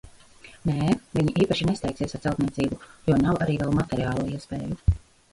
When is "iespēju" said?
4.31-4.79